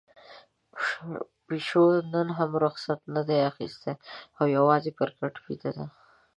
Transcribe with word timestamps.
پيشو 1.45 1.83
نن 2.13 2.27
هم 2.37 2.51
رخصتي 2.65 3.07
نه 3.15 3.21
ده 3.29 3.35
اخیستې 3.51 3.93
او 4.39 4.45
يوازې 4.57 4.91
پر 4.97 5.09
کټ 5.19 5.33
ويده 5.43 5.71
ده. 5.77 5.85